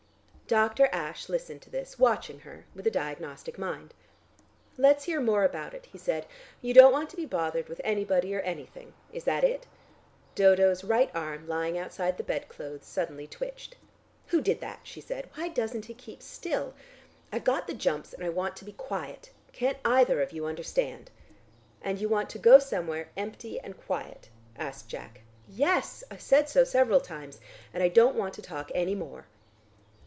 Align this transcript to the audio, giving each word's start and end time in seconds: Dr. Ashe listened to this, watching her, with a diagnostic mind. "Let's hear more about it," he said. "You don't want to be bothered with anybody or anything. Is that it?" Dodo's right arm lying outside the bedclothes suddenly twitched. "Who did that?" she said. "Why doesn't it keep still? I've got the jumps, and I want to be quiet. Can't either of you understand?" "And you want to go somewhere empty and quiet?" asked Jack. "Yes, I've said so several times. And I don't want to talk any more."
Dr. 0.47 0.89
Ashe 0.91 1.29
listened 1.29 1.61
to 1.61 1.69
this, 1.69 1.97
watching 1.97 2.41
her, 2.41 2.65
with 2.75 2.85
a 2.85 2.91
diagnostic 2.91 3.57
mind. 3.57 3.93
"Let's 4.77 5.05
hear 5.05 5.21
more 5.21 5.45
about 5.45 5.73
it," 5.73 5.85
he 5.85 5.97
said. 5.97 6.25
"You 6.61 6.73
don't 6.73 6.91
want 6.91 7.09
to 7.11 7.15
be 7.15 7.25
bothered 7.25 7.69
with 7.69 7.79
anybody 7.85 8.35
or 8.35 8.41
anything. 8.41 8.91
Is 9.13 9.23
that 9.23 9.45
it?" 9.45 9.65
Dodo's 10.35 10.83
right 10.83 11.09
arm 11.15 11.47
lying 11.47 11.77
outside 11.77 12.17
the 12.17 12.23
bedclothes 12.23 12.85
suddenly 12.85 13.27
twitched. 13.27 13.77
"Who 14.27 14.41
did 14.41 14.59
that?" 14.59 14.81
she 14.83 14.99
said. 14.99 15.29
"Why 15.35 15.47
doesn't 15.47 15.89
it 15.89 15.97
keep 15.97 16.21
still? 16.21 16.73
I've 17.31 17.45
got 17.45 17.65
the 17.65 17.73
jumps, 17.73 18.11
and 18.11 18.21
I 18.25 18.27
want 18.27 18.57
to 18.57 18.65
be 18.65 18.73
quiet. 18.73 19.29
Can't 19.53 19.77
either 19.85 20.21
of 20.21 20.33
you 20.33 20.45
understand?" 20.45 21.11
"And 21.81 21.97
you 21.97 22.09
want 22.09 22.29
to 22.29 22.37
go 22.37 22.59
somewhere 22.59 23.07
empty 23.15 23.57
and 23.61 23.79
quiet?" 23.79 24.27
asked 24.57 24.89
Jack. 24.89 25.21
"Yes, 25.47 26.03
I've 26.11 26.19
said 26.19 26.49
so 26.49 26.65
several 26.65 26.99
times. 26.99 27.39
And 27.73 27.81
I 27.81 27.87
don't 27.87 28.17
want 28.17 28.33
to 28.33 28.41
talk 28.41 28.69
any 28.75 28.95
more." 28.95 29.27